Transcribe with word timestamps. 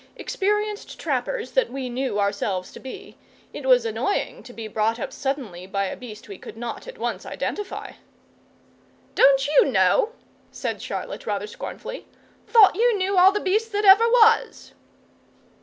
Experienced 0.15 0.99
trappers 0.99 1.51
that 1.51 1.69
we 1.69 1.87
knew 1.87 2.19
ourselves 2.19 2.71
to 2.71 2.79
be, 2.79 3.19
it 3.53 3.67
was 3.67 3.85
annoying 3.85 4.41
to 4.41 4.51
be 4.51 4.67
brought 4.67 4.99
up 4.99 5.13
suddenly 5.13 5.67
by 5.67 5.85
a 5.85 5.95
beast 5.95 6.27
we 6.27 6.39
could 6.39 6.57
not 6.57 6.87
at 6.87 6.97
once 6.97 7.23
identify. 7.23 7.91
"Don't 9.13 9.45
you 9.45 9.65
know?" 9.65 10.13
said 10.51 10.81
Charlotte, 10.81 11.27
rather 11.27 11.45
scornfully. 11.45 12.07
"Thought 12.47 12.75
you 12.77 12.97
knew 12.97 13.15
all 13.15 13.31
the 13.31 13.39
beasts 13.39 13.69
that 13.69 13.85
ever 13.85 14.09
was." 14.09 14.73